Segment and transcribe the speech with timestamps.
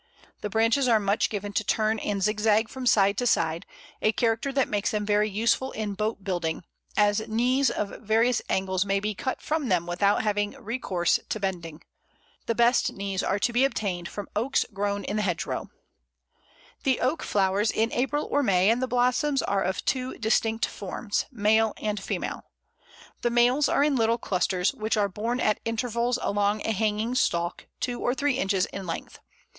[0.39, 3.67] The branches are much given to turn and zig zag from side to side
[4.01, 6.63] a character that makes them very useful in boat building,
[6.97, 11.83] as "knees" of various angles may be cut from them without having recourse to bending.
[12.47, 15.69] The best knees are to be obtained from Oaks grown in the hedgerow.
[15.69, 16.33] [Illustration: Oak.
[16.33, 18.87] A, female flower; B, male flowers.] The Oak flowers in April or May, and the
[18.87, 22.45] blossoms are of two distinct forms male and female.
[23.21, 27.67] The males are in little clusters, which are borne at intervals along a hanging stalk,
[27.79, 29.19] two or three inches in length.